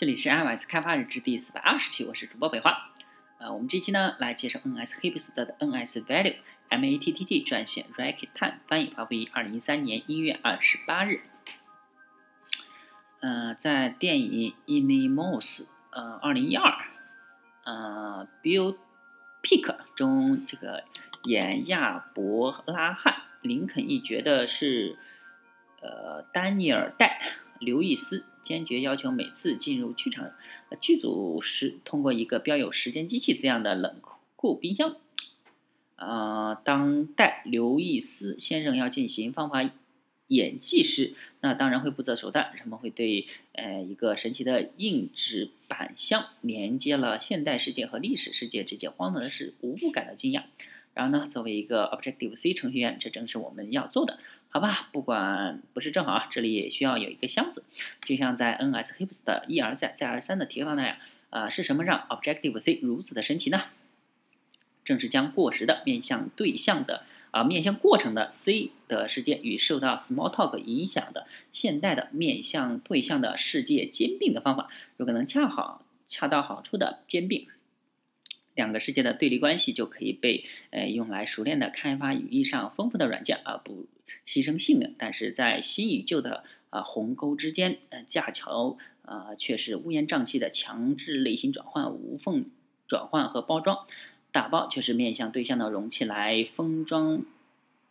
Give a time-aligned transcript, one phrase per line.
[0.00, 2.90] 这里是 iOS 开发日志第四百二十期，我是主播北华。
[3.36, 6.36] 呃，我们这期呢来介绍 NS Hipster 的 NS Value
[6.70, 11.20] MATTT 撰写 Racket Time 翻译发布于二零一三年一月二十八日。
[13.20, 16.72] 呃，在电影 Inimos 呃二零一二
[17.64, 18.78] 呃 Bill
[19.42, 20.84] Pick 中，这个
[21.24, 24.96] 演亚伯拉罕林肯一角的是
[25.82, 27.20] 呃丹尼尔戴
[27.58, 28.24] 刘易斯。
[28.42, 30.30] 坚决要求每次进入剧场
[30.80, 33.96] 剧组时，通过一个标有“时间机器”字样的冷
[34.36, 34.96] 库冰箱。
[35.96, 39.70] 啊，当代刘易斯先生要进行方法
[40.28, 42.52] 演技时，那当然会不择手段。
[42.56, 50.44] 人们会对呃一个神奇的硬纸板箱连接了现代世界和历史世界这件荒唐的事无不感到惊讶。
[50.94, 54.18] 然后呢，作为一个 Objective C 程序员，这正是我们要做的。
[54.52, 57.62] 好吧，不管不是正好啊，这里也需要有一个箱子，
[58.02, 60.96] 就像在 NS Hips 的一而再再而三的提到那样，
[61.30, 63.62] 啊，是什么让 Objective C 如此的神奇呢？
[64.84, 77.46] 正是将过时的面向对象的啊面向过程的 C 的世界与受到 Smalltalk 影响的现代的面向对象的世界兼并的方法，如果能恰好恰到好处的兼并。
[78.56, 83.86] 两个世界的对立关系就可以被呃用来熟练的开发语义上丰富的软件，而不
[84.26, 84.94] 牺牲性能。
[84.98, 92.46] 但是在新与旧的啊鸿沟之间，呃架桥啊却是乌烟瘴气的强制类型转换、无缝
[92.86, 93.86] 转换和包装。
[94.32, 97.24] 打包却是面向对象的容器来封装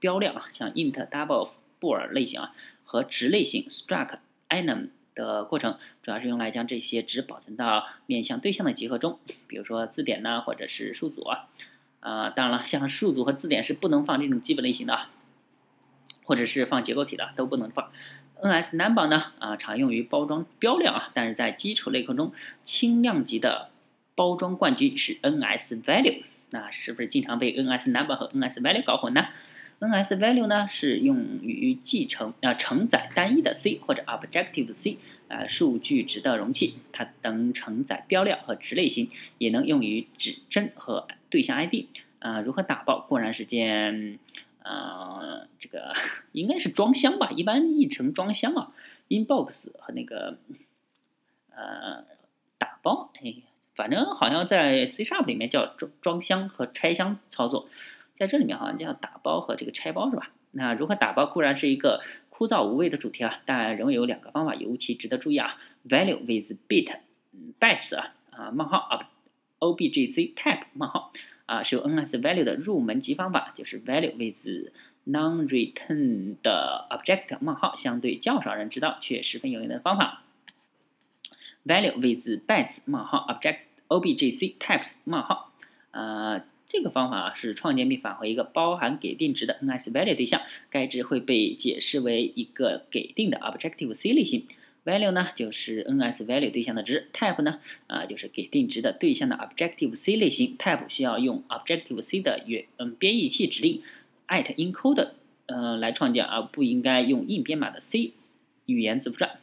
[0.00, 4.18] 标量，像 int、double、布尔类型啊和值类型 struct、
[4.48, 4.88] enum。
[5.14, 11.46] 的过程主要是用来将这些值保存到面向对象的集合中，比如说字典呢，或者是数组啊。
[12.00, 15.06] 啊，当然了，像数组和字典是不能放这种基本类型的，
[16.24, 17.90] 或者是放结构体的都不能放。
[18.42, 23.70] NS Number 呢，啊，常用于包装标量啊，但是在基础类控中，轻量级的
[24.14, 26.22] 包装冠军是 NS Value。
[26.50, 29.26] 那是不是经常被 NS Number 和 NS Value 搞混呢
[29.80, 41.86] ？NS Value 呢是用于继承啊承载单一的 C 或者 Objective C 啊数据值的容器，它能承载标量和值类型，也能用于指针和对象 ID
[42.20, 42.40] 啊。
[42.40, 44.18] 如何打包固然是件
[44.62, 45.33] 呃
[45.64, 45.94] 这个
[46.32, 48.74] 应该是装箱吧，一般译成装箱啊
[49.08, 50.36] ，inbox 和那个
[51.48, 52.04] 呃
[52.58, 53.36] 打包，哎，
[53.74, 57.70] 反正好像在 C Sharp 里面叫装装箱和拆箱操作。
[58.14, 60.32] 在这里面好像叫打包和这个拆包是吧？
[60.50, 65.56] 那如何打包固然是一个枯燥无味的主题啊，但仍有两个方法尤其值得注意啊。
[65.88, 66.98] Value with bit
[67.58, 69.10] bytes 啊啊冒号啊
[69.60, 71.12] objc type 冒号
[71.46, 74.70] 啊是由 NS Value 的入门级方法，就是 Value with
[75.06, 80.22] non-return 的 object 冒号相对较少人知道却十分有用的方法。
[81.64, 85.52] Value with bytes 冒号 object objc types 冒号
[85.90, 86.44] 啊。
[86.66, 94.46] 这个方法是创建并返回一个包含给定值的 NS Value 对象，该值会被解释为一个给定的 Objective C 类型。
[94.84, 100.56] Value 呢就是 NS Value 对象的值，Type 呢啊就是给定值的对象的 Objective C 类型。
[100.58, 103.82] Type 需要用 Objective C 的原嗯编译器指令
[104.28, 105.10] @encode
[105.46, 108.12] 呃来创建，而不应该用硬编码的 C
[108.66, 109.38] 语言字符串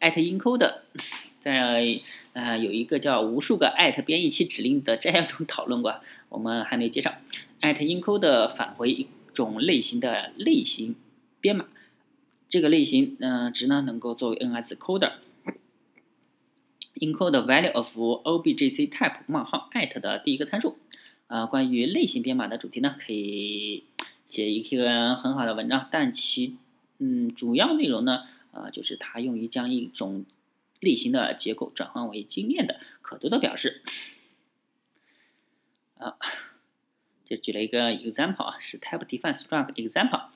[0.00, 0.74] @encode。
[1.40, 2.02] 在
[2.34, 7.14] 呃，有一个叫无数个艾特编译器指令的摘要中讨论过，我们还没介绍。
[7.60, 10.96] 艾特 encode 返回一种类型的类型
[11.40, 11.64] 编码，
[12.50, 15.12] 这个类型嗯值呢能够作为 NS coder
[16.96, 20.76] encode value of objc type 冒号艾特的第一个参数。
[21.30, 23.84] 啊，关于类型编码的主题呢，可以
[24.26, 26.56] 写一篇很好的文章，但其
[26.98, 30.24] 嗯主要内容呢，啊就是它用于将一种
[30.80, 33.80] 类型的结构转换为经验的可读的表示。
[35.98, 36.16] 啊，
[37.26, 40.30] 就举了一个 example 啊，是 type define struct example，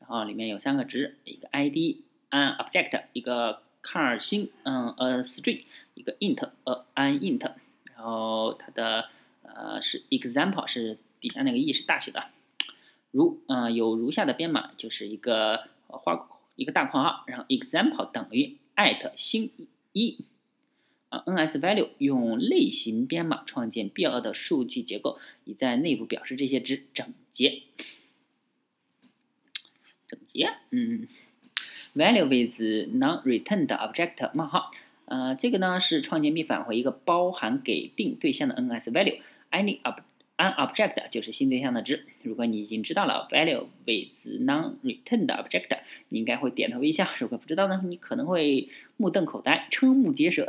[0.00, 1.98] 然后里面有三个值，一个 id
[2.30, 7.52] an object，一个 car 星嗯 a string，一个 int a an int，
[7.94, 9.10] 然后它的
[9.58, 12.24] 呃是 example 是底下那个 e 是大写的，
[13.10, 19.50] 如嗯有如下的编码，就是一个花一个大括号，然后 example 等于 at 星。
[19.94, 20.18] 一
[21.08, 27.62] 啊，NS Value 用类型编码创建必要的数据结构，以在内部表示这些值整洁。
[30.06, 31.08] 整洁，嗯
[31.96, 32.60] ，Value with
[32.94, 34.70] non-returned object 冒号，
[35.06, 39.80] 呃，这个呢是创建并返回一个包含给定对象的 nsvalue Value，any
[40.36, 42.06] an object 就是新对象的值。
[42.22, 45.78] 如果你已经知道了 value with non-returned object，
[46.10, 47.08] 你应该会点头微笑。
[47.18, 50.46] 如果不知道呢，你可能会目瞪口呆、瞠目结舌。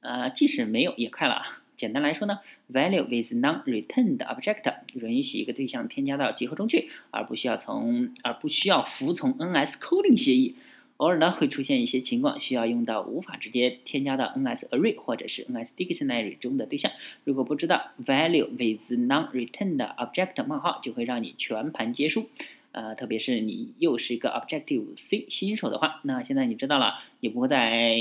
[0.00, 1.42] 呃，即使没有也快了。
[1.76, 2.40] 简单来说呢
[2.72, 10.56] ，value with non-returned object 允许一个对象添加到集合中去，而不需要从而不需要服从 NS coding 协议。
[10.98, 16.92] 偶尔呢会出现一些情况，需要用到无法直接添加到 NS array 或者是 NS dictionary 中的对象。
[17.24, 22.28] 如果不知道 value with non-returned object 冒号，就会让你全盘皆输。
[22.72, 27.96] 呃，特别是你又是一个 Objective C 新手的话，那现在你知道了，你不会在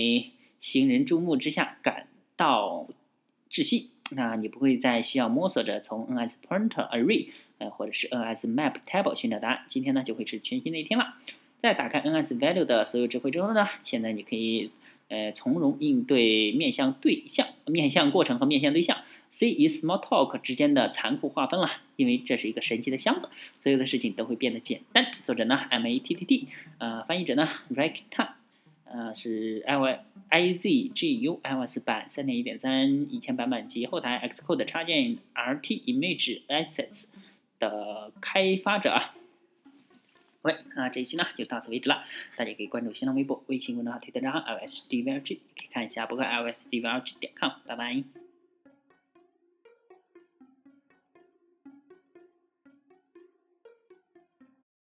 [0.59, 2.88] 行人注目之下感到
[3.49, 3.91] 窒息。
[4.11, 7.27] 那你不会再需要摸索着从 NS pointer array
[7.57, 9.65] 呃或者是 NS map table 寻找答案。
[9.67, 11.15] 今天呢就会是全新的一天了。
[11.59, 14.69] 在打开 NS Value 的所有智慧之后呢，现在你可以
[15.09, 19.00] 呃从容应对面向对象、面向过程和面向对象
[19.31, 25.12] C 与 Small Talk 之间的残酷划分了，因为这是一个神奇的箱子，所有的事情都会变得简单。
[25.24, 28.30] 作者呢 M A T T T，呃，翻译者呢 Rick Tan，
[28.86, 30.00] 呃，是 I Y
[30.30, 37.07] I Z G U iOS 版三点一点三以前版本及后台 Xcode 插件 RT Image Assets
[37.59, 39.15] 的开发者啊。
[40.75, 42.03] 那这一期呢就到此为止了。
[42.35, 47.51] 大家可以关注新浪微博、微信公众号、推特账号 LSDVLG，可以看一下博客 LSDVLG 点 com。
[47.65, 48.26] 拜拜。